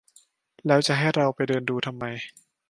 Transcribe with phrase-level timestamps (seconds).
[0.67, 2.05] แล้วจะให้เราไปเดินดูทำไม